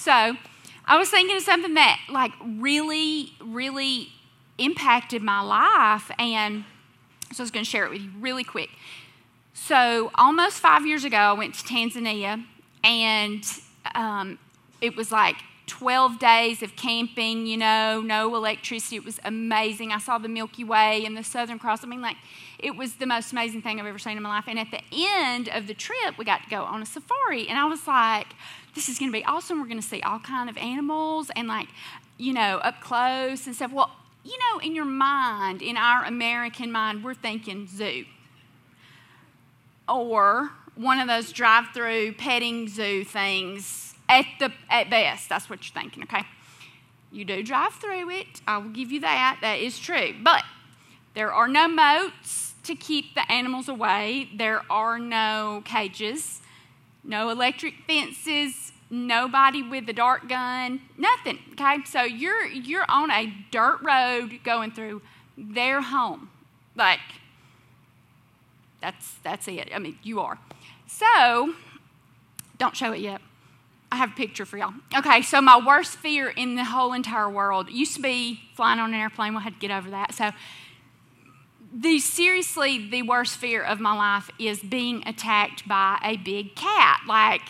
[0.00, 0.34] So
[0.86, 4.08] I was thinking of something that like really, really
[4.56, 6.64] impacted my life, and
[7.30, 8.70] so I was going to share it with you really quick.
[9.52, 12.42] So almost five years ago, I went to Tanzania,
[12.82, 13.44] and
[13.94, 14.38] um,
[14.80, 15.36] it was like
[15.66, 18.96] 12 days of camping, you know, no electricity.
[18.96, 19.92] It was amazing.
[19.92, 21.84] I saw the Milky Way and the Southern Cross.
[21.84, 22.16] I mean, like,
[22.58, 24.44] it was the most amazing thing I've ever seen in my life.
[24.48, 27.46] And at the end of the trip, we got to go on a safari.
[27.48, 28.26] And I was like,
[28.74, 29.60] this is going to be awesome.
[29.60, 31.68] We're going to see all kind of animals and like,
[32.18, 33.72] you know, up close and stuff.
[33.72, 33.90] Well,
[34.24, 38.04] you know, in your mind, in our American mind, we're thinking zoo.
[39.88, 45.28] Or one of those drive-through petting zoo things at the at best.
[45.28, 46.22] That's what you're thinking, okay?
[47.10, 48.40] You do drive through it.
[48.46, 49.38] I will give you that.
[49.40, 50.14] That is true.
[50.22, 50.44] But
[51.14, 54.28] there are no moats to keep the animals away.
[54.34, 56.39] There are no cages
[57.04, 61.38] no electric fences, nobody with a dart gun, nothing.
[61.52, 65.02] Okay, so you're you're on a dirt road going through
[65.36, 66.30] their home,
[66.76, 67.00] like
[68.80, 69.70] that's that's it.
[69.74, 70.38] I mean, you are.
[70.86, 71.54] So
[72.58, 73.20] don't show it yet.
[73.92, 74.74] I have a picture for y'all.
[74.96, 78.94] Okay, so my worst fear in the whole entire world used to be flying on
[78.94, 79.34] an airplane.
[79.34, 80.14] We had to get over that.
[80.14, 80.30] So
[81.72, 87.00] the seriously the worst fear of my life is being attacked by a big cat
[87.06, 87.42] like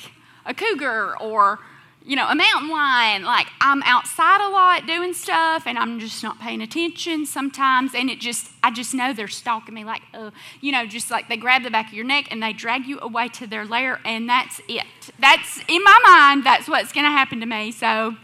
[0.45, 1.59] a cougar or
[2.05, 3.25] you know a mountain lion.
[3.25, 7.95] Like i'm outside a lot doing stuff and i'm just not paying attention sometimes.
[7.95, 11.29] And it just i just know they're stalking me like uh, you know just like
[11.29, 14.01] they grab the back of your neck and they drag you away to their lair
[14.05, 14.87] and that's it.
[15.19, 17.73] That's in my mind that's what's going to happen to me.
[17.73, 18.17] So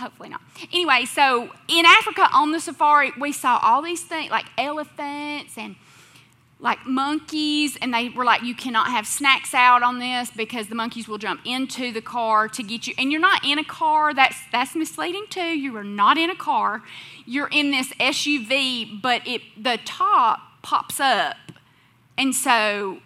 [0.00, 0.40] hopefully not.
[0.72, 5.76] Anyway, so in Africa on the safari, we saw all these things like elephants and
[6.62, 10.74] like monkeys, and they were like, you cannot have snacks out on this because the
[10.74, 12.94] monkeys will jump into the car to get you.
[12.98, 14.12] And you're not in a car.
[14.12, 15.40] That's that's misleading too.
[15.40, 16.82] You are not in a car.
[17.24, 21.36] You're in this SUV, but it the top pops up,
[22.18, 22.98] and so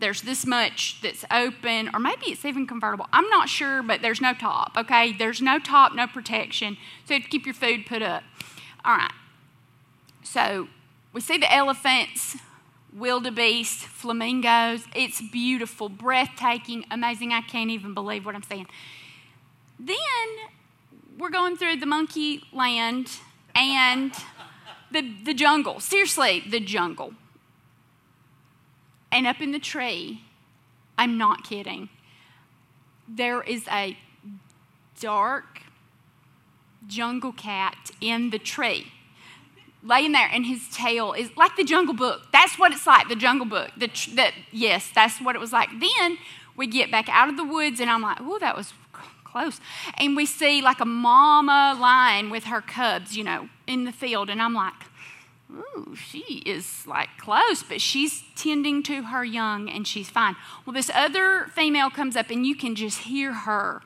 [0.00, 3.06] there's this much that's open, or maybe it's even convertible.
[3.12, 5.12] I'm not sure, but there's no top, okay?
[5.12, 6.76] There's no top, no protection.
[7.04, 8.22] So you have to keep your food put up.
[8.84, 9.12] All right.
[10.22, 10.68] So
[11.12, 12.36] we see the elephants,
[12.92, 14.84] wildebeest, flamingos.
[14.94, 17.32] It's beautiful, breathtaking, amazing.
[17.32, 18.66] I can't even believe what I'm saying.
[19.80, 19.96] Then
[21.18, 23.10] we're going through the monkey land
[23.54, 24.12] and
[24.92, 25.80] the, the jungle.
[25.80, 27.14] Seriously, the jungle
[29.10, 30.22] and up in the tree,
[30.96, 31.88] I'm not kidding,
[33.08, 33.96] there is a
[35.00, 35.62] dark
[36.86, 38.92] jungle cat in the tree
[39.82, 42.22] laying there and his tail is like the jungle book.
[42.32, 43.70] That's what it's like the jungle book.
[43.76, 45.68] The, the yes that's what it was like.
[45.78, 46.18] Then
[46.56, 48.72] we get back out of the woods and i'm like oh that was
[49.24, 49.60] close.
[49.98, 54.30] And we see like a mama lion with her cubs you know in the field
[54.30, 54.74] and i'm like
[55.50, 60.36] ooh, she is like close, but she's tending to her young and she's fine.
[60.64, 63.82] Well, this other female comes up and you can just hear her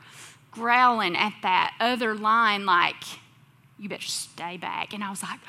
[0.50, 3.02] growling at that other line, like,
[3.78, 4.92] you better stay back.
[4.92, 5.40] And I was like,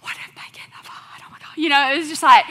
[0.00, 1.22] what if they get the fight?
[1.24, 1.56] Oh my God.
[1.56, 2.44] You know, it was just like,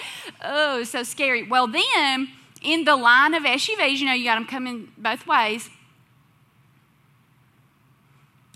[0.44, 1.44] oh, so scary.
[1.44, 2.30] Well, then
[2.62, 5.70] in the line of SUVs, you know, you got them coming both ways.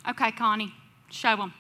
[0.07, 0.73] Okay, Connie,
[1.09, 1.53] show them.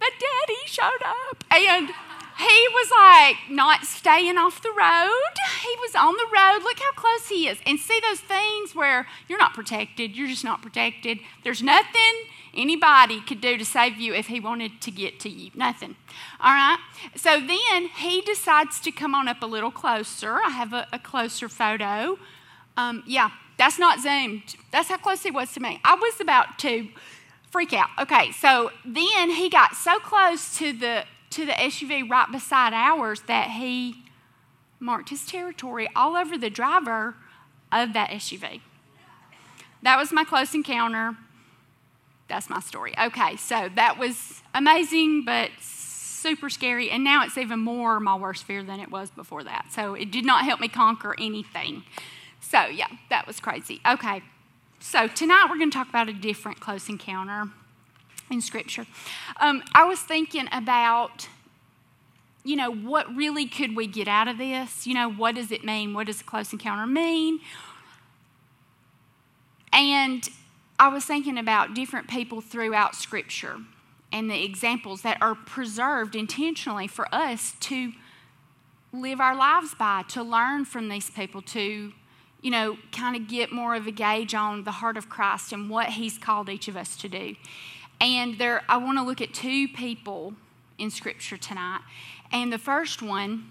[0.00, 1.44] The daddy showed up.
[1.52, 1.90] And
[2.38, 5.34] he was like not staying off the road.
[5.62, 6.62] He was on the road.
[6.62, 7.58] Look how close he is.
[7.66, 10.16] And see those things where you're not protected.
[10.16, 11.18] You're just not protected.
[11.44, 12.14] There's nothing
[12.54, 15.50] anybody could do to save you if he wanted to get to you.
[15.54, 15.96] Nothing.
[16.40, 16.78] All right?
[17.14, 20.38] So then he decides to come on up a little closer.
[20.42, 22.18] I have a, a closer photo.
[22.76, 24.56] Um, yeah, that's not zoomed.
[24.72, 25.78] That's how close he was to me.
[25.84, 26.88] I was about to
[27.50, 27.88] freak out.
[27.98, 33.22] Okay, so then he got so close to the to the SUV right beside ours
[33.28, 34.02] that he
[34.80, 37.14] marked his territory all over the driver
[37.70, 38.60] of that SUV.
[39.82, 41.16] That was my close encounter.
[42.28, 42.94] That's my story.
[43.00, 46.90] Okay, so that was amazing, but super scary.
[46.90, 49.66] And now it's even more my worst fear than it was before that.
[49.70, 51.84] So it did not help me conquer anything.
[52.40, 53.80] So, yeah, that was crazy.
[53.86, 54.22] Okay.
[54.82, 57.50] So, tonight we're going to talk about a different close encounter
[58.30, 58.86] in Scripture.
[59.38, 61.28] Um, I was thinking about,
[62.44, 64.86] you know, what really could we get out of this?
[64.86, 65.92] You know, what does it mean?
[65.92, 67.40] What does a close encounter mean?
[69.70, 70.26] And
[70.78, 73.58] I was thinking about different people throughout Scripture
[74.10, 77.92] and the examples that are preserved intentionally for us to
[78.94, 81.92] live our lives by, to learn from these people, to
[82.42, 85.68] you know, kind of get more of a gauge on the heart of Christ and
[85.68, 87.36] what He's called each of us to do.
[88.00, 90.34] And there, I want to look at two people
[90.78, 91.80] in Scripture tonight.
[92.32, 93.50] And the first one,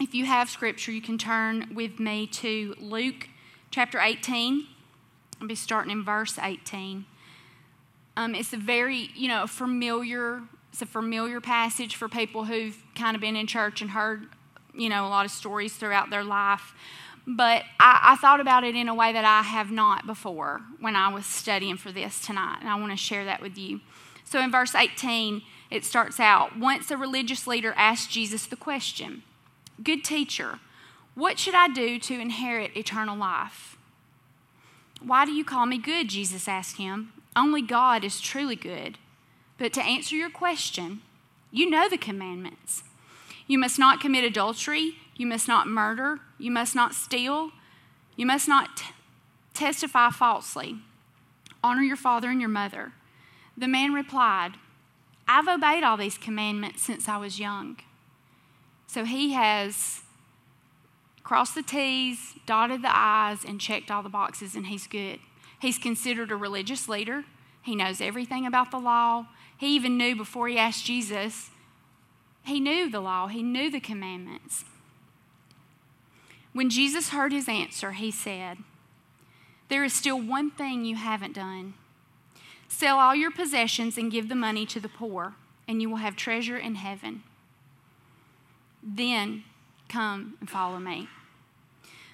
[0.00, 3.28] if you have Scripture, you can turn with me to Luke
[3.70, 4.66] chapter 18.
[5.40, 7.06] I'll be starting in verse 18.
[8.16, 10.42] Um, it's a very, you know, familiar.
[10.72, 14.26] It's a familiar passage for people who've kind of been in church and heard,
[14.74, 16.74] you know, a lot of stories throughout their life.
[17.26, 20.94] But I, I, thought about it in a way that I have not before when
[20.94, 23.80] I was studying for this tonight, and I want to share that with you.
[24.24, 25.40] So in verse 18,
[25.70, 29.22] it starts out Once a religious leader asked Jesus the question,
[29.82, 30.60] Good teacher,
[31.14, 33.76] what should I do to inherit eternal life?
[35.00, 36.08] Why do you call me good?
[36.08, 37.12] Jesus asked him.
[37.36, 38.98] Only God is truly good.
[39.58, 41.02] But to answer your question,
[41.50, 42.82] you know the commandments.
[43.46, 44.96] You must not commit adultery.
[45.16, 46.20] You must not murder.
[46.38, 47.50] You must not steal.
[48.16, 48.84] You must not t-
[49.52, 50.76] testify falsely.
[51.62, 52.92] Honor your father and your mother.
[53.56, 54.52] The man replied,
[55.26, 57.78] I've obeyed all these commandments since I was young.
[58.86, 60.02] So he has
[61.22, 65.20] crossed the T's, dotted the I's, and checked all the boxes, and he's good.
[65.58, 67.24] He's considered a religious leader.
[67.62, 69.26] He knows everything about the law.
[69.56, 71.50] He even knew before he asked Jesus,
[72.44, 74.64] he knew the law, he knew the commandments.
[76.52, 78.58] When Jesus heard his answer, he said,
[79.68, 81.74] There is still one thing you haven't done.
[82.68, 85.34] Sell all your possessions and give the money to the poor,
[85.66, 87.22] and you will have treasure in heaven.
[88.82, 89.44] Then
[89.88, 91.08] come and follow me.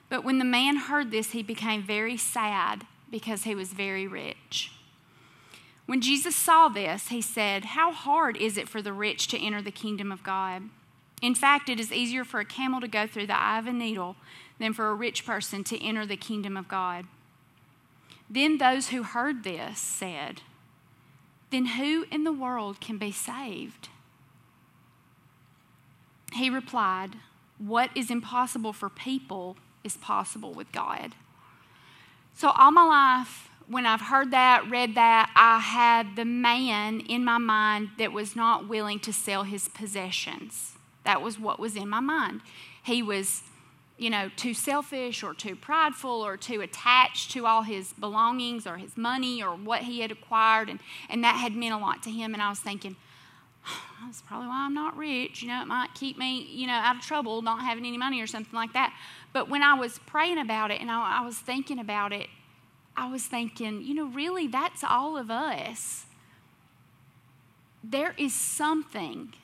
[0.08, 4.72] But when the man heard this, he became very sad because he was very rich.
[5.90, 9.60] When Jesus saw this, he said, How hard is it for the rich to enter
[9.60, 10.68] the kingdom of God?
[11.20, 13.72] In fact, it is easier for a camel to go through the eye of a
[13.72, 14.14] needle
[14.60, 17.06] than for a rich person to enter the kingdom of God.
[18.30, 20.42] Then those who heard this said,
[21.50, 23.88] Then who in the world can be saved?
[26.34, 27.16] He replied,
[27.58, 31.16] What is impossible for people is possible with God.
[32.32, 37.24] So, all my life, when I've heard that, read that, I had the man in
[37.24, 40.72] my mind that was not willing to sell his possessions.
[41.04, 42.40] That was what was in my mind.
[42.82, 43.42] He was,
[43.96, 48.76] you know, too selfish or too prideful or too attached to all his belongings or
[48.76, 50.68] his money or what he had acquired.
[50.68, 52.34] And, and that had meant a lot to him.
[52.34, 52.96] And I was thinking,
[54.04, 55.42] that's probably why I'm not rich.
[55.42, 58.20] You know, it might keep me, you know, out of trouble not having any money
[58.20, 58.92] or something like that.
[59.32, 62.26] But when I was praying about it and I, I was thinking about it,
[62.96, 66.04] I was thinking, you know, really, that's all of us.
[67.82, 69.34] There is something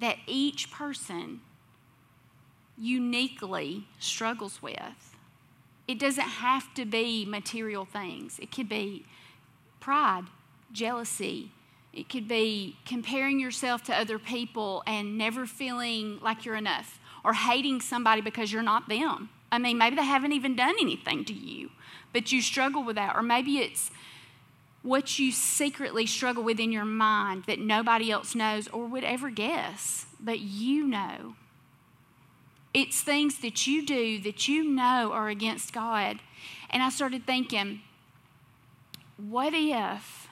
[0.00, 1.40] that each person
[2.78, 5.16] uniquely struggles with.
[5.86, 9.04] It doesn't have to be material things, it could be
[9.80, 10.24] pride,
[10.72, 11.50] jealousy.
[11.92, 17.32] It could be comparing yourself to other people and never feeling like you're enough, or
[17.32, 19.30] hating somebody because you're not them.
[19.50, 21.70] I mean, maybe they haven't even done anything to you,
[22.16, 23.14] but you struggle with that.
[23.14, 23.90] Or maybe it's
[24.82, 29.28] what you secretly struggle with in your mind that nobody else knows or would ever
[29.28, 31.34] guess, but you know.
[32.72, 36.20] It's things that you do that you know are against God.
[36.70, 37.82] And I started thinking,
[39.18, 40.26] what if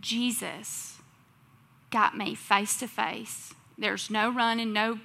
[0.00, 0.96] Jesus
[1.92, 3.54] got me face to face?
[3.78, 4.98] There's no running, no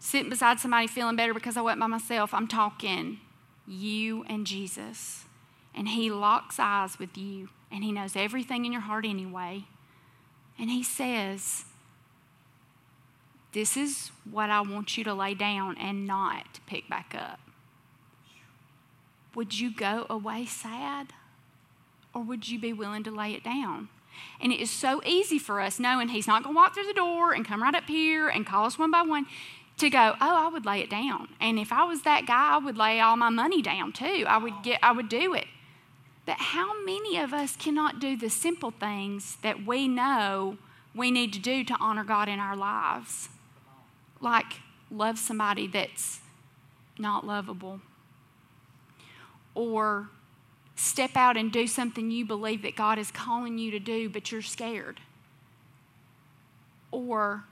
[0.00, 2.34] sitting beside somebody feeling better because I went by myself.
[2.34, 3.20] I'm talking
[3.64, 5.25] you and Jesus.
[5.76, 9.64] And He locks eyes with you and He knows everything in your heart anyway.
[10.58, 11.64] And He says,
[13.52, 17.40] This is what I want you to lay down and not pick back up.
[19.34, 21.12] Would you go away sad?
[22.14, 23.90] Or would you be willing to lay it down?
[24.40, 26.94] And it is so easy for us knowing He's not going to walk through the
[26.94, 29.26] door and come right up here and call us one by one
[29.76, 31.28] to go, oh, I would lay it down.
[31.38, 34.24] And if I was that guy, I would lay all my money down too.
[34.26, 35.46] I would get I would do it.
[36.26, 40.58] But how many of us cannot do the simple things that we know
[40.94, 43.28] we need to do to honor God in our lives?
[44.20, 46.20] Like love somebody that's
[46.98, 47.80] not lovable.
[49.54, 50.08] Or
[50.74, 54.32] step out and do something you believe that God is calling you to do, but
[54.32, 55.00] you're scared.
[56.90, 57.44] Or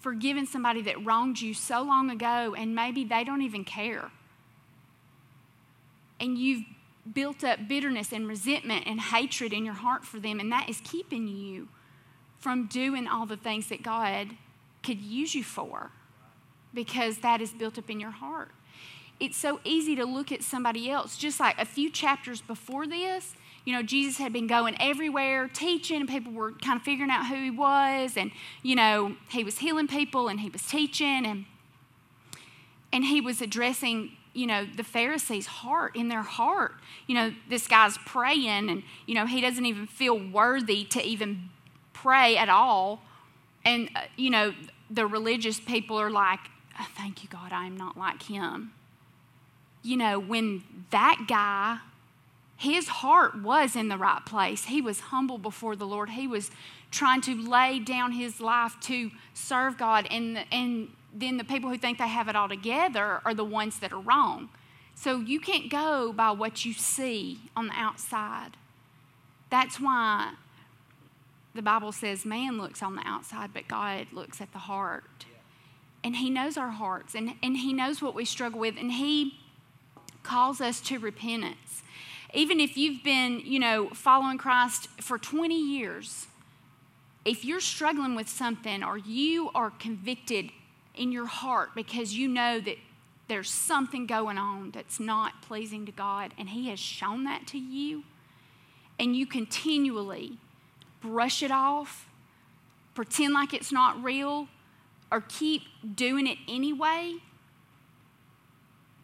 [0.00, 4.10] forgiving somebody that wronged you so long ago and maybe they don't even care.
[6.18, 6.64] And you've
[7.12, 10.80] built up bitterness and resentment and hatred in your heart for them, and that is
[10.82, 11.68] keeping you
[12.38, 14.36] from doing all the things that God
[14.82, 15.90] could use you for
[16.72, 18.50] because that is built up in your heart.
[19.20, 21.16] it's so easy to look at somebody else.
[21.16, 23.34] Just like a few chapters before this,
[23.64, 27.28] you know, Jesus had been going everywhere teaching, and people were kind of figuring out
[27.28, 28.16] who he was.
[28.16, 28.30] And,
[28.62, 31.46] you know, he was healing people and he was teaching and
[32.92, 36.74] and he was addressing you know the pharisees heart in their heart.
[37.06, 41.50] You know this guy's praying and you know he doesn't even feel worthy to even
[41.92, 43.02] pray at all.
[43.64, 44.54] And uh, you know
[44.90, 46.40] the religious people are like
[46.78, 48.72] oh, thank you god i am not like him.
[49.82, 51.78] You know when that guy
[52.64, 56.50] his heart was in the right place he was humble before the lord he was
[56.90, 61.78] trying to lay down his life to serve god and and then the people who
[61.78, 64.48] think they have it all together are the ones that are wrong.
[64.96, 68.56] So you can't go by what you see on the outside.
[69.48, 70.34] That's why
[71.54, 75.26] the Bible says man looks on the outside, but God looks at the heart.
[76.02, 79.38] And He knows our hearts, and, and He knows what we struggle with, and He
[80.22, 81.82] calls us to repentance.
[82.34, 86.26] Even if you've been, you know, following Christ for 20 years,
[87.24, 90.50] if you're struggling with something or you are convicted
[90.94, 92.76] in your heart because you know that
[93.28, 97.58] there's something going on that's not pleasing to God, and He has shown that to
[97.58, 98.04] you,
[98.98, 100.38] and you continually
[101.00, 102.06] brush it off,
[102.94, 104.48] pretend like it's not real,
[105.10, 105.62] or keep
[105.94, 107.14] doing it anyway,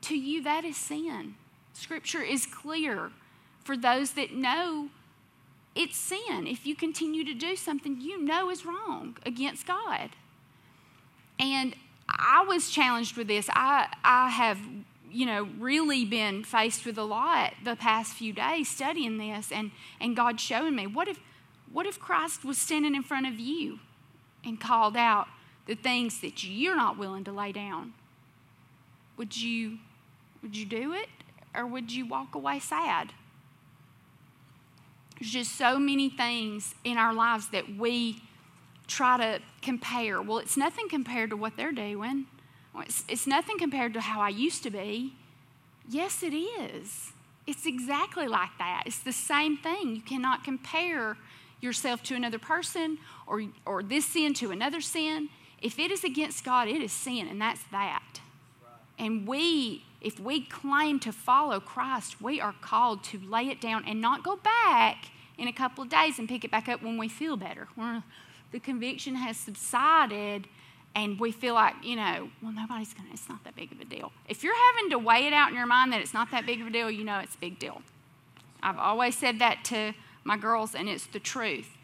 [0.03, 1.35] to you that is sin.
[1.73, 3.11] Scripture is clear
[3.65, 4.89] for those that know
[5.75, 6.47] it's sin.
[6.47, 10.11] If you continue to do something you know is wrong against God.
[11.39, 11.75] And
[12.09, 13.49] I was challenged with this.
[13.53, 14.59] I, I have,
[15.11, 19.71] you know, really been faced with a lot the past few days studying this and,
[20.01, 21.19] and God showing me what if,
[21.73, 23.79] what if Christ was standing in front of you
[24.45, 25.29] and called out
[25.67, 27.95] the things that you're not willing to lay down?
[29.17, 29.79] Would you,
[30.43, 31.09] would you do it
[31.55, 33.13] or would you walk away sad?
[35.19, 38.23] There's just so many things in our lives that we
[38.87, 40.23] try to compare.
[40.23, 42.27] Well, it's nothing compared to what they're doing.
[42.79, 45.15] It's, it's nothing compared to how I used to be.
[45.89, 47.13] Yes, it is.
[47.47, 48.85] It's exactly like that.
[48.87, 49.97] It's the same thing.
[49.97, 51.17] You cannot compare
[51.61, 55.29] yourself to another person or, or this sin to another sin.
[55.61, 58.21] If it is against God, it is sin, and that's that.
[58.99, 63.85] And we, if we claim to follow Christ, we are called to lay it down
[63.87, 66.97] and not go back in a couple of days and pick it back up when
[66.97, 67.69] we feel better.
[67.77, 68.03] We're,
[68.53, 70.47] the conviction has subsided
[70.95, 73.81] and we feel like, you know, well, nobody's going to, it's not that big of
[73.81, 74.13] a deal.
[74.29, 76.61] If you're having to weigh it out in your mind that it's not that big
[76.61, 77.83] of a deal, you know it's a big deal.
[78.63, 81.77] I've always said that to my girls, and it's the truth.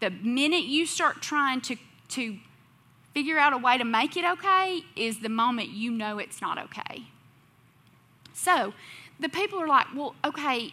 [0.00, 1.76] The minute you start trying to,
[2.10, 2.38] to
[3.12, 6.58] figure out a way to make it okay is the moment you know it's not
[6.58, 7.04] okay.
[8.32, 8.74] So
[9.20, 10.72] the people are like, well, okay,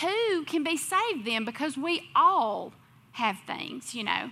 [0.00, 1.44] who can be saved then?
[1.44, 2.72] Because we all
[3.12, 4.30] have things, you know.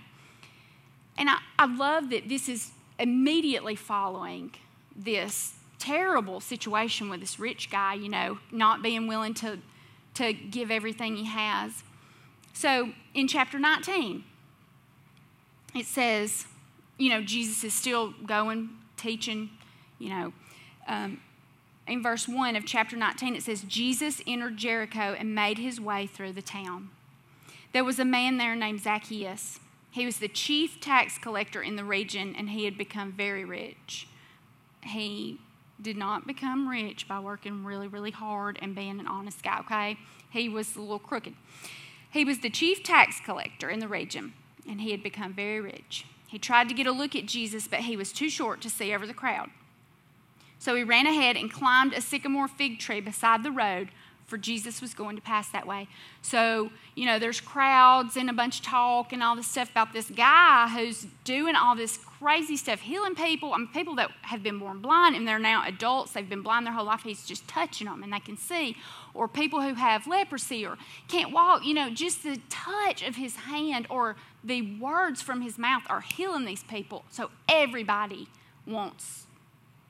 [1.17, 4.51] And I, I love that this is immediately following
[4.95, 9.59] this terrible situation with this rich guy, you know, not being willing to,
[10.13, 11.83] to give everything he has.
[12.53, 14.23] So in chapter 19,
[15.73, 16.45] it says,
[16.97, 19.49] you know, Jesus is still going, teaching,
[19.97, 20.33] you know.
[20.87, 21.19] Um,
[21.87, 26.07] in verse 1 of chapter 19, it says, Jesus entered Jericho and made his way
[26.07, 26.89] through the town.
[27.73, 29.59] There was a man there named Zacchaeus.
[29.91, 34.07] He was the chief tax collector in the region and he had become very rich.
[34.83, 35.39] He
[35.81, 39.97] did not become rich by working really, really hard and being an honest guy, okay?
[40.29, 41.33] He was a little crooked.
[42.11, 44.33] He was the chief tax collector in the region
[44.67, 46.05] and he had become very rich.
[46.27, 48.93] He tried to get a look at Jesus, but he was too short to see
[48.93, 49.49] over the crowd.
[50.61, 53.89] So he ran ahead and climbed a sycamore fig tree beside the road
[54.27, 55.87] for Jesus was going to pass that way.
[56.21, 59.91] So, you know, there's crowds and a bunch of talk and all this stuff about
[59.91, 63.53] this guy who's doing all this crazy stuff, healing people.
[63.53, 66.67] I mean, people that have been born blind and they're now adults, they've been blind
[66.67, 67.01] their whole life.
[67.01, 68.77] He's just touching them and they can see.
[69.15, 70.77] Or people who have leprosy or
[71.07, 75.57] can't walk, you know, just the touch of his hand or the words from his
[75.57, 77.03] mouth are healing these people.
[77.09, 78.29] So everybody
[78.67, 79.25] wants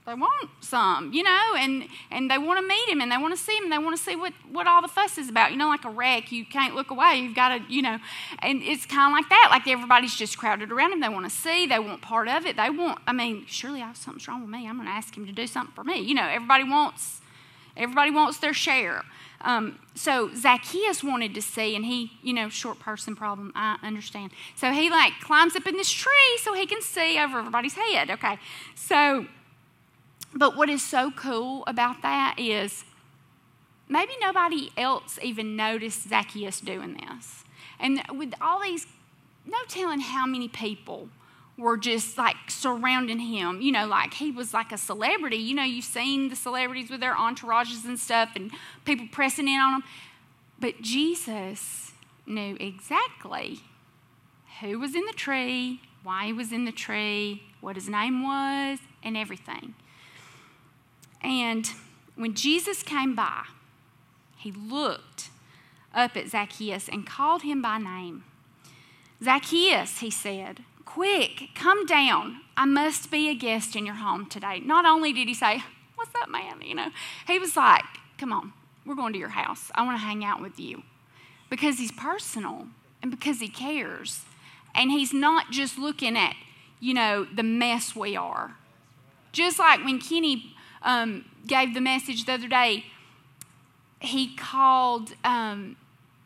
[0.05, 3.35] they want some, you know, and, and they want to meet him and they want
[3.35, 5.51] to see him and they want to see what, what all the fuss is about.
[5.51, 7.19] You know, like a wreck, you can't look away.
[7.19, 7.99] You've got to, you know,
[8.39, 9.49] and it's kind of like that.
[9.51, 11.01] Like everybody's just crowded around him.
[11.01, 12.57] They want to see, they want part of it.
[12.57, 14.67] They want, I mean, surely I have something's wrong with me.
[14.67, 15.99] I'm going to ask him to do something for me.
[15.99, 17.21] You know, everybody wants,
[17.77, 19.03] everybody wants their share.
[19.41, 24.31] Um, so Zacchaeus wanted to see, and he, you know, short person problem, I understand.
[24.55, 28.09] So he like climbs up in this tree so he can see over everybody's head.
[28.09, 28.37] Okay.
[28.75, 29.27] So
[30.33, 32.85] But what is so cool about that is
[33.89, 37.43] maybe nobody else even noticed Zacchaeus doing this.
[37.79, 38.87] And with all these,
[39.45, 41.09] no telling how many people
[41.57, 43.61] were just like surrounding him.
[43.61, 45.37] You know, like he was like a celebrity.
[45.37, 48.51] You know, you've seen the celebrities with their entourages and stuff and
[48.85, 49.83] people pressing in on them.
[50.59, 51.91] But Jesus
[52.25, 53.59] knew exactly
[54.61, 58.79] who was in the tree, why he was in the tree, what his name was,
[59.03, 59.73] and everything.
[61.23, 61.69] And
[62.15, 63.43] when Jesus came by,
[64.37, 65.29] he looked
[65.93, 68.23] up at Zacchaeus and called him by name.
[69.23, 72.41] Zacchaeus, he said, quick, come down.
[72.57, 74.59] I must be a guest in your home today.
[74.59, 75.63] Not only did he say,
[75.95, 76.61] What's up, man?
[76.63, 76.89] You know,
[77.27, 77.83] he was like,
[78.17, 78.53] Come on,
[78.85, 79.71] we're going to your house.
[79.75, 80.83] I want to hang out with you.
[81.49, 82.67] Because he's personal
[83.01, 84.25] and because he cares.
[84.73, 86.35] And he's not just looking at,
[86.79, 88.55] you know, the mess we are.
[89.31, 92.85] Just like when Kenny um, gave the message the other day,
[93.99, 95.75] he called um,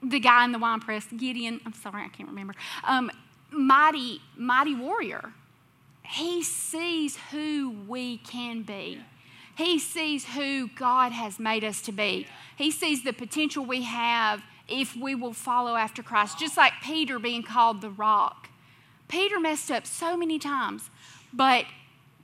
[0.01, 3.11] the guy in the wine press, Gideon, I'm sorry, I can't remember, um,
[3.51, 5.33] mighty, mighty warrior.
[6.03, 9.01] He sees who we can be.
[9.57, 12.27] He sees who God has made us to be.
[12.57, 17.19] He sees the potential we have if we will follow after Christ, just like Peter
[17.19, 18.49] being called the rock.
[19.07, 20.89] Peter messed up so many times,
[21.31, 21.65] but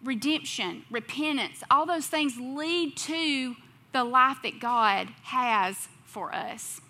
[0.04, 3.56] redemption, repentance, all those things lead to
[3.94, 6.82] the life that God has for us.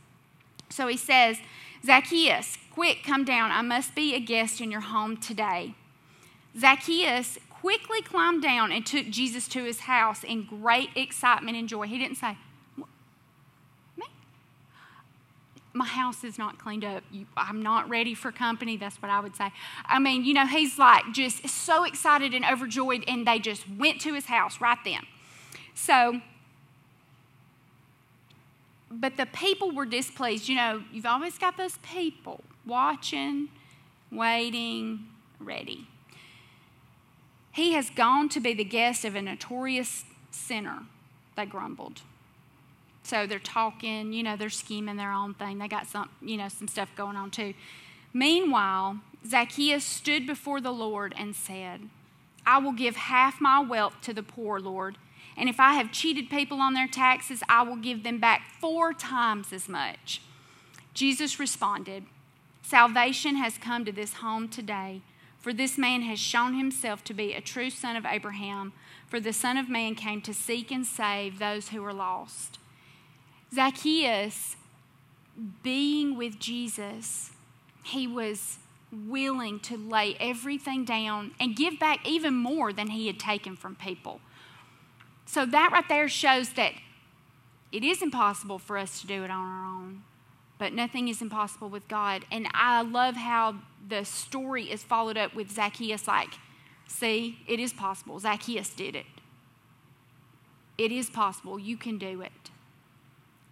[0.69, 1.37] So he says,
[1.85, 3.51] Zacchaeus, quick, come down.
[3.51, 5.75] I must be a guest in your home today.
[6.57, 11.87] Zacchaeus quickly climbed down and took Jesus to his house in great excitement and joy.
[11.87, 12.37] He didn't say,
[13.95, 14.05] Me?
[15.73, 17.03] My house is not cleaned up.
[17.37, 18.75] I'm not ready for company.
[18.75, 19.51] That's what I would say.
[19.85, 24.01] I mean, you know, he's like just so excited and overjoyed, and they just went
[24.01, 25.01] to his house right then.
[25.73, 26.19] So,
[28.89, 30.49] but the people were displeased.
[30.49, 33.47] You know, you've always got those people watching,
[34.11, 35.07] waiting,
[35.39, 35.87] ready.
[37.53, 40.83] He has gone to be the guest of a notorious sinner,
[41.35, 42.01] they grumbled.
[43.03, 45.57] So they're talking, you know, they're scheming their own thing.
[45.57, 47.53] They got some, you know, some stuff going on too.
[48.13, 51.89] Meanwhile, Zacchaeus stood before the Lord and said,
[52.45, 54.97] I will give half my wealth to the poor, Lord.
[55.37, 58.93] And if I have cheated people on their taxes, I will give them back four
[58.93, 60.21] times as much.
[60.93, 62.05] Jesus responded,
[62.63, 65.01] Salvation has come to this home today,
[65.39, 68.73] for this man has shown himself to be a true son of Abraham.
[69.07, 72.59] For the Son of Man came to seek and save those who are lost.
[73.53, 74.55] Zacchaeus,
[75.63, 77.31] being with Jesus,
[77.83, 78.57] he was
[78.91, 83.75] willing to lay everything down and give back even more than he had taken from
[83.75, 84.19] people.
[85.25, 86.73] So that right there shows that
[87.71, 90.03] it is impossible for us to do it on our own
[90.61, 92.23] but nothing is impossible with God.
[92.31, 93.55] And I love how
[93.89, 96.35] the story is followed up with Zacchaeus like,
[96.87, 98.19] see, it is possible.
[98.19, 99.07] Zacchaeus did it.
[100.77, 101.57] It is possible.
[101.57, 102.51] You can do it.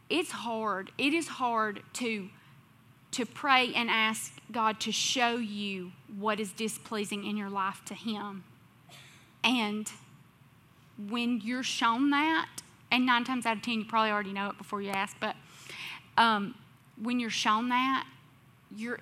[0.09, 0.91] It's hard.
[0.97, 2.29] It is hard to
[3.11, 7.95] to pray and ask God to show you what is displeasing in your life to
[7.95, 8.43] him.
[9.43, 9.91] And
[11.09, 12.47] when you're shown that,
[12.91, 15.35] and nine times out of ten, you probably already know it before you ask, but
[16.17, 16.53] um,
[17.01, 18.05] when you're shown that,
[18.75, 18.99] you're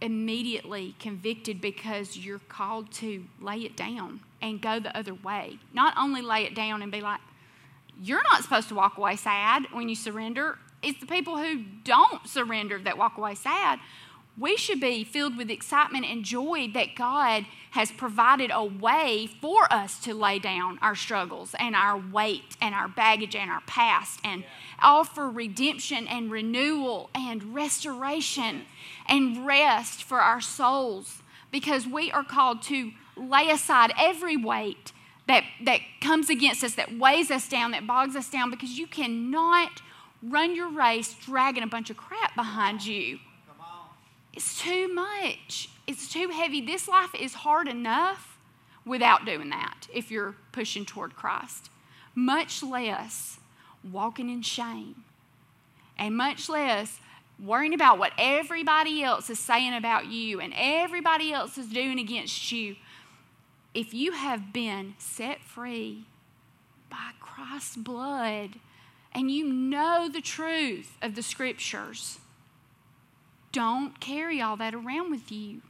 [0.00, 5.58] immediately convicted because you're called to lay it down and go the other way.
[5.72, 7.20] Not only lay it down and be like,
[8.00, 10.58] you're not supposed to walk away sad when you surrender.
[10.82, 13.78] It's the people who don't surrender that walk away sad.
[14.36, 19.72] We should be filled with excitement and joy that God has provided a way for
[19.72, 24.18] us to lay down our struggles and our weight and our baggage and our past
[24.24, 24.42] and
[24.82, 28.62] offer redemption and renewal and restoration
[29.08, 31.22] and rest for our souls.
[31.52, 34.92] Because we are called to lay aside every weight
[35.26, 38.86] that, that comes against us, that weighs us down, that bogs us down, because you
[38.86, 39.82] cannot
[40.22, 43.18] run your race dragging a bunch of crap behind you.
[44.32, 45.68] It's too much.
[45.86, 46.60] It's too heavy.
[46.60, 48.38] This life is hard enough
[48.84, 51.70] without doing that if you're pushing toward Christ.
[52.14, 53.38] Much less
[53.90, 55.04] walking in shame,
[55.98, 56.98] and much less
[57.42, 62.52] worrying about what everybody else is saying about you and everybody else is doing against
[62.52, 62.76] you.
[63.74, 66.06] If you have been set free
[66.88, 68.50] by Christ's blood
[69.12, 72.18] and you know the truth of the scriptures,
[73.50, 75.62] don't carry all that around with you.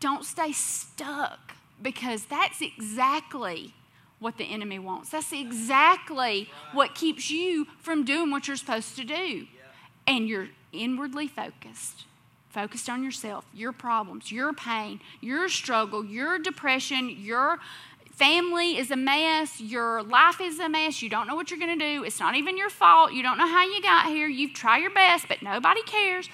[0.00, 3.74] Don't stay stuck because that's exactly
[4.18, 5.10] what the enemy wants.
[5.10, 9.46] That's exactly what keeps you from doing what you're supposed to do.
[10.06, 12.04] And you're inwardly focused,
[12.50, 17.58] focused on yourself, your problems, your pain, your struggle, your depression, your
[18.12, 21.78] family is a mess, your life is a mess, you don't know what you're going
[21.78, 24.52] to do, it's not even your fault, you don't know how you got here, you've
[24.52, 26.28] tried your best, but nobody cares.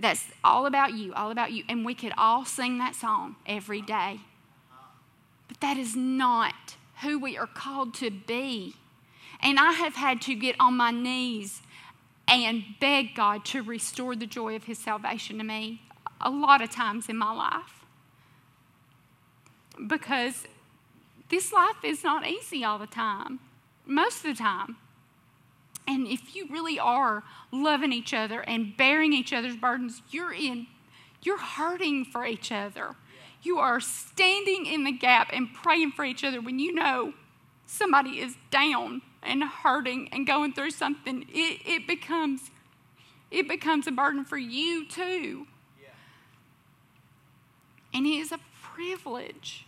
[0.00, 1.64] That's all about you, all about you.
[1.68, 4.20] And we could all sing that song every day.
[5.46, 8.76] But that is not who we are called to be.
[9.42, 11.62] And I have had to get on my knees
[12.30, 15.82] and beg God to restore the joy of His salvation to me
[16.20, 17.84] a lot of times in my life.
[19.86, 20.46] Because
[21.28, 23.40] this life is not easy all the time,
[23.86, 24.76] most of the time.
[25.88, 30.66] And if you really are loving each other and bearing each other's burdens, you're in,
[31.22, 32.94] you're hurting for each other.
[33.42, 37.14] You are standing in the gap and praying for each other when you know
[37.66, 41.24] somebody is down and hurting and going through something.
[41.28, 42.50] It, it becomes
[43.30, 45.46] it becomes a burden for you too.
[45.80, 45.88] Yeah.
[47.94, 49.66] And it is a privilege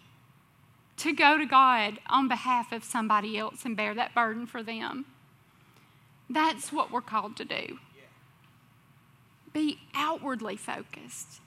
[0.97, 5.05] to go to God on behalf of somebody else and bear that burden for them.
[6.29, 7.79] That's what we're called to do.
[9.53, 11.41] Be outwardly focused.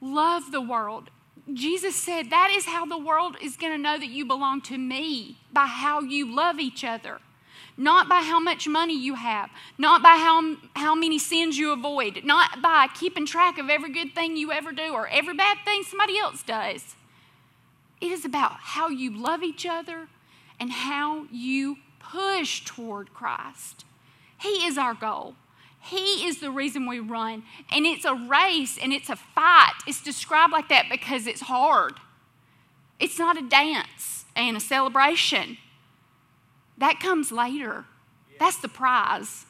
[0.00, 1.10] Love the world.
[1.52, 4.78] Jesus said that is how the world is going to know that you belong to
[4.78, 7.18] me by how you love each other.
[7.76, 12.22] Not by how much money you have, not by how, how many sins you avoid,
[12.24, 15.82] not by keeping track of every good thing you ever do or every bad thing
[15.82, 16.94] somebody else does.
[18.00, 20.08] It is about how you love each other
[20.60, 23.84] and how you push toward Christ.
[24.38, 25.34] He is our goal.
[25.80, 27.42] He is the reason we run.
[27.70, 29.74] And it's a race and it's a fight.
[29.86, 31.94] It's described like that because it's hard.
[33.00, 35.58] It's not a dance and a celebration.
[36.82, 37.84] That comes later.
[38.28, 38.36] Yeah.
[38.40, 39.46] That's the prize.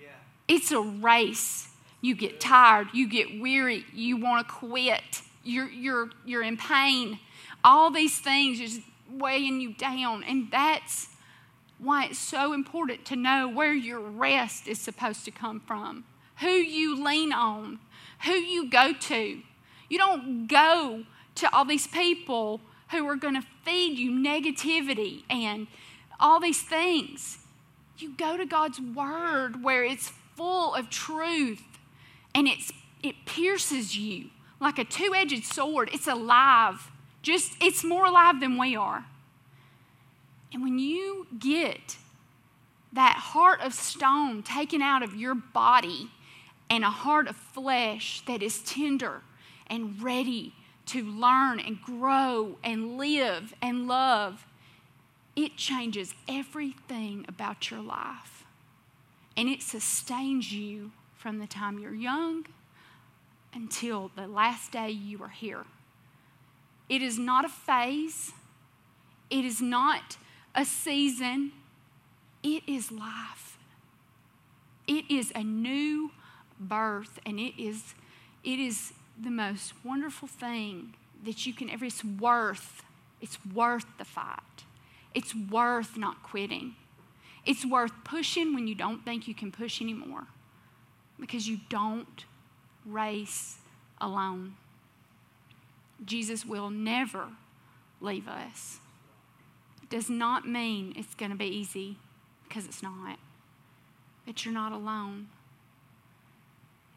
[0.00, 0.08] Yeah.
[0.48, 1.68] It's a race.
[2.00, 7.18] You get tired, you get weary, you want to quit, you're, you're, you're in pain.
[7.62, 8.80] All these things just
[9.10, 10.24] weighing you down.
[10.24, 11.08] And that's
[11.78, 16.04] why it's so important to know where your rest is supposed to come from,
[16.40, 17.80] who you lean on,
[18.24, 19.42] who you go to.
[19.90, 21.04] You don't go
[21.34, 25.66] to all these people who are going to feed you negativity and
[26.22, 27.38] all these things.
[27.98, 31.62] You go to God's Word where it's full of truth
[32.34, 34.30] and it's, it pierces you
[34.60, 35.90] like a two edged sword.
[35.92, 36.90] It's alive.
[37.20, 39.04] Just, it's more alive than we are.
[40.52, 41.96] And when you get
[42.92, 46.10] that heart of stone taken out of your body
[46.70, 49.22] and a heart of flesh that is tender
[49.66, 50.54] and ready
[50.86, 54.46] to learn and grow and live and love,
[55.34, 58.44] it changes everything about your life.
[59.36, 62.46] And it sustains you from the time you're young
[63.54, 65.64] until the last day you are here.
[66.88, 68.32] It is not a phase,
[69.30, 70.16] it is not
[70.54, 71.52] a season,
[72.42, 73.56] it is life.
[74.86, 76.10] It is a new
[76.58, 77.94] birth, and it is,
[78.44, 81.84] it is the most wonderful thing that you can ever.
[81.84, 82.82] It's worth.
[83.20, 84.64] It's worth the fight.
[85.14, 86.74] It's worth not quitting.
[87.44, 90.26] It's worth pushing when you don't think you can push anymore,
[91.18, 92.24] because you don't
[92.86, 93.58] race
[94.00, 94.54] alone.
[96.04, 97.28] Jesus will never
[98.00, 98.78] leave us
[99.82, 101.96] It does not mean it's going to be easy
[102.48, 103.18] because it's not.
[104.26, 105.28] But you're not alone.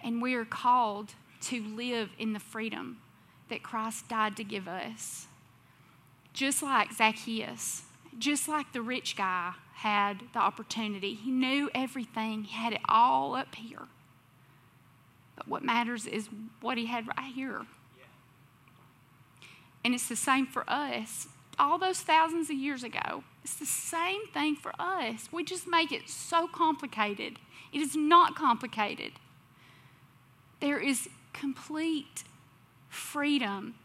[0.03, 2.97] And we are called to live in the freedom
[3.49, 5.27] that Christ died to give us.
[6.33, 7.83] Just like Zacchaeus,
[8.17, 13.35] just like the rich guy had the opportunity, he knew everything, he had it all
[13.35, 13.87] up here.
[15.35, 16.29] But what matters is
[16.61, 17.65] what he had right here.
[19.83, 21.27] And it's the same for us
[21.59, 23.23] all those thousands of years ago.
[23.43, 25.29] It's the same thing for us.
[25.31, 27.37] We just make it so complicated.
[27.71, 29.13] It is not complicated.
[30.59, 32.23] There is complete
[32.89, 33.75] freedom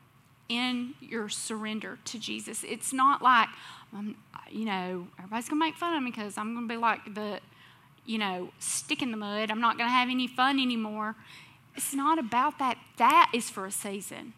[0.48, 2.64] in your surrender to Jesus.
[2.64, 3.48] It's not like,
[3.92, 4.16] um,
[4.50, 7.14] you know, everybody's going to make fun of me because I'm going to be like
[7.14, 7.40] the,
[8.06, 9.50] you know, stick in the mud.
[9.50, 11.16] I'm not going to have any fun anymore.
[11.76, 12.78] It's not about that.
[12.98, 14.34] That is for a season.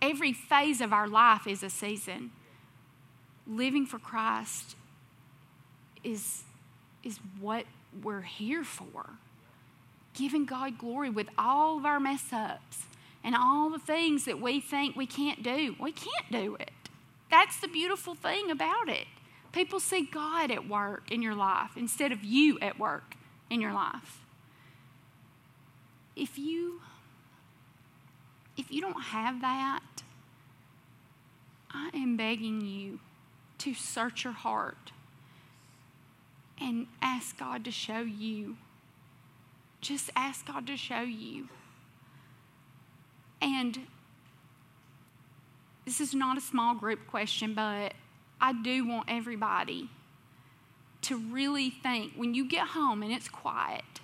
[0.00, 2.30] Every phase of our life is a season.
[3.46, 4.76] Living for Christ
[6.02, 6.44] is,
[7.02, 7.64] is what
[8.02, 9.10] we're here for.
[10.14, 12.84] Giving God glory with all of our mess ups
[13.22, 15.74] and all the things that we think we can't do.
[15.80, 16.70] We can't do it.
[17.34, 19.08] That's the beautiful thing about it.
[19.50, 23.16] People see God at work in your life instead of you at work
[23.50, 24.20] in your life.
[26.14, 26.80] If you
[28.56, 29.82] if you don't have that,
[31.72, 33.00] I am begging you
[33.58, 34.92] to search your heart
[36.60, 38.58] and ask God to show you.
[39.80, 41.48] Just ask God to show you.
[43.42, 43.88] And
[45.84, 47.94] this is not a small group question, but
[48.40, 49.90] I do want everybody
[51.02, 54.00] to really think when you get home and it's quiet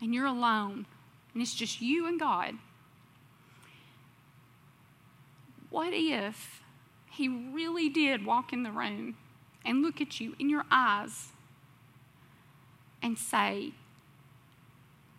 [0.00, 0.86] and you're alone
[1.32, 2.54] and it's just you and God,
[5.70, 6.62] what if
[7.10, 9.16] He really did walk in the room
[9.64, 11.32] and look at you in your eyes
[13.02, 13.72] and say,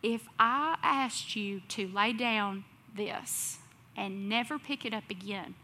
[0.02, 2.64] If I asked you to lay down
[2.96, 3.58] this
[3.98, 5.56] and never pick it up again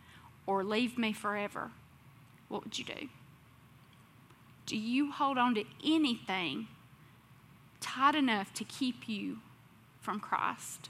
[0.45, 1.71] or leave me forever,
[2.49, 3.07] what would you do?
[4.65, 6.67] Do you hold on to anything
[7.79, 9.37] tight enough to keep you
[10.01, 10.89] from Christ?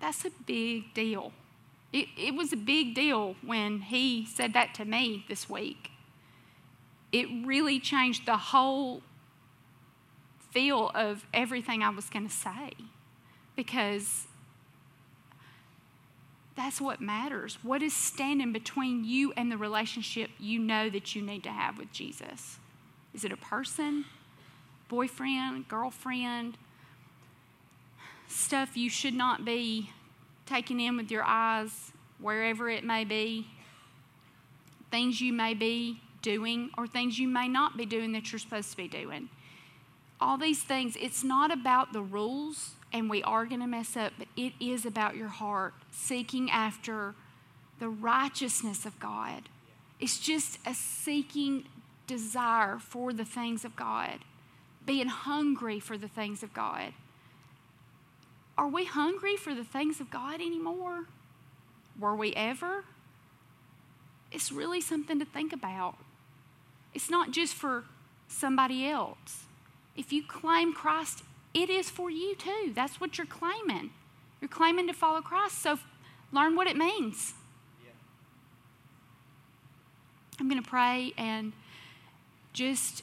[0.00, 1.32] That's a big deal.
[1.92, 5.90] It, it was a big deal when he said that to me this week.
[7.10, 9.02] It really changed the whole
[10.50, 12.72] feel of everything I was going to say
[13.56, 14.27] because
[16.58, 17.56] that's what matters.
[17.62, 21.78] What is standing between you and the relationship you know that you need to have
[21.78, 22.58] with Jesus?
[23.14, 24.04] Is it a person,
[24.88, 26.58] boyfriend, girlfriend?
[28.26, 29.90] Stuff you should not be
[30.46, 33.46] taking in with your eyes, wherever it may be.
[34.90, 38.72] Things you may be doing, or things you may not be doing that you're supposed
[38.72, 39.28] to be doing.
[40.20, 44.12] All these things, it's not about the rules and we are going to mess up,
[44.18, 47.14] but it is about your heart seeking after
[47.78, 49.48] the righteousness of God.
[50.00, 51.64] It's just a seeking
[52.06, 54.20] desire for the things of God,
[54.86, 56.92] being hungry for the things of God.
[58.56, 61.04] Are we hungry for the things of God anymore?
[61.98, 62.84] Were we ever?
[64.32, 65.96] It's really something to think about.
[66.94, 67.84] It's not just for
[68.26, 69.44] somebody else.
[69.96, 71.22] If you claim Christ
[71.58, 72.72] it is for you too.
[72.74, 73.90] That's what you're claiming.
[74.40, 75.78] You're claiming to follow Christ, so
[76.32, 77.34] learn what it means.
[77.84, 77.90] Yeah.
[80.38, 81.52] I'm going to pray and
[82.52, 83.02] just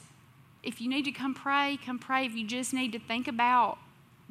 [0.62, 2.26] if you need to come pray, come pray.
[2.26, 3.78] If you just need to think about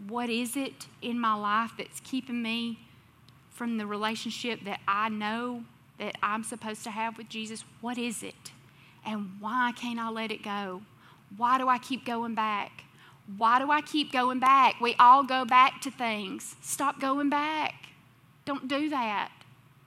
[0.07, 2.79] what is it in my life that's keeping me
[3.51, 5.63] from the relationship that I know
[5.97, 8.51] that I'm supposed to have with Jesus, what is it?
[9.05, 10.81] And why can't I let it go?
[11.37, 12.84] Why do I keep going back?
[13.37, 14.79] Why do I keep going back?
[14.79, 16.55] We all go back to things.
[16.61, 17.73] Stop going back.
[18.45, 19.31] Don't do that.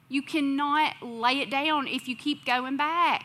[0.09, 3.25] You cannot lay it down if you keep going back.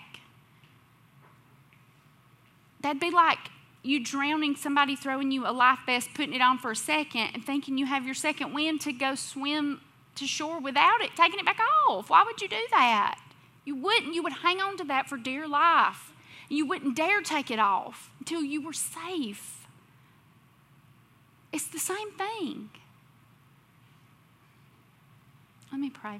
[2.81, 3.39] That'd be like
[3.81, 7.43] you drowning somebody throwing you a life vest, putting it on for a second, and
[7.43, 9.81] thinking you have your second wind to go swim
[10.15, 12.09] to shore without it, taking it back off.
[12.09, 13.19] Why would you do that?
[13.65, 14.13] You wouldn't.
[14.13, 16.13] You would hang on to that for dear life.
[16.49, 19.62] You wouldn't dare take it off until you were safe.
[21.53, 22.71] It's the same thing.
[25.71, 26.19] Let me pray.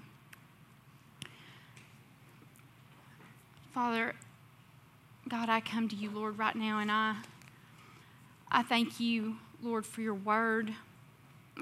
[3.74, 4.14] Father,
[5.28, 7.16] God, I come to you, Lord, right now, and I,
[8.52, 10.72] I thank you, Lord, for your word.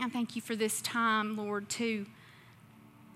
[0.02, 2.06] I thank you for this time, Lord, to,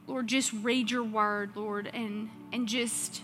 [0.07, 3.21] Lord, just read your word, Lord, and, and just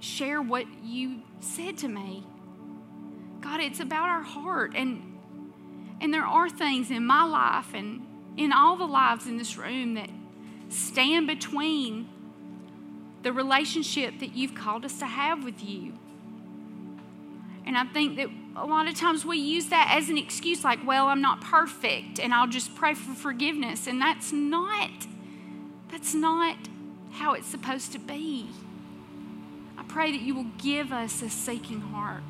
[0.00, 2.26] share what you said to me.
[3.40, 4.74] God, it's about our heart.
[4.76, 5.15] And
[6.00, 8.06] and there are things in my life and
[8.36, 10.10] in all the lives in this room that
[10.68, 12.08] stand between
[13.22, 15.94] the relationship that you've called us to have with you.
[17.64, 20.78] And I think that a lot of times we use that as an excuse, like,
[20.86, 23.86] well, I'm not perfect and I'll just pray for forgiveness.
[23.86, 24.90] And that's not,
[25.90, 26.56] that's not
[27.10, 28.48] how it's supposed to be.
[29.76, 32.22] I pray that you will give us a seeking heart.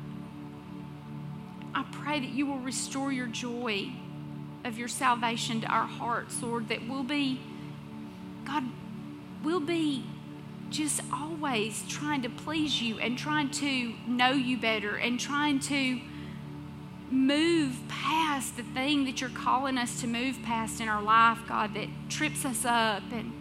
[1.77, 3.91] I pray that you will restore your joy
[4.65, 7.39] of your salvation to our hearts, Lord, that we'll be,
[8.45, 8.63] God,
[9.43, 10.03] we'll be
[10.71, 16.01] just always trying to please you and trying to know you better and trying to
[17.11, 21.75] move past the thing that you're calling us to move past in our life, God,
[21.75, 23.31] that trips us up and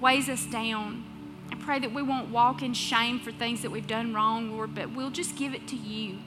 [0.00, 1.04] weighs us down.
[1.50, 4.72] I pray that we won't walk in shame for things that we've done wrong, Lord,
[4.72, 6.18] but we'll just give it to you.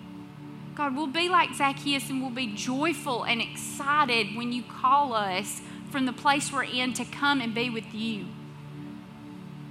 [0.80, 5.60] God, we'll be like Zacchaeus and we'll be joyful and excited when you call us
[5.92, 8.28] from the place we're in to come and be with you.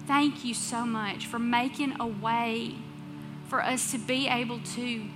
[0.06, 2.74] thank you so much for making a way
[3.48, 5.06] for us to be able to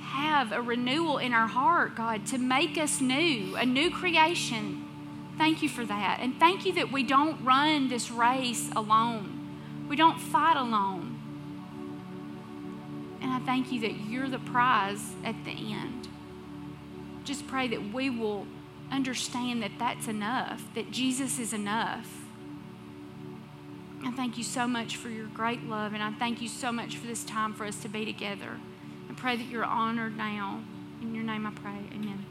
[0.00, 4.88] have a renewal in our heart, God, to make us new, a new creation.
[5.36, 6.20] Thank you for that.
[6.22, 10.93] And thank you that we don't run this race alone, we don't fight alone.
[13.24, 16.08] And I thank you that you're the prize at the end.
[17.24, 18.46] Just pray that we will
[18.90, 22.06] understand that that's enough, that Jesus is enough.
[24.04, 26.98] I thank you so much for your great love, and I thank you so much
[26.98, 28.60] for this time for us to be together.
[29.08, 30.62] I pray that you're honored now.
[31.00, 31.80] In your name I pray.
[31.94, 32.26] Amen.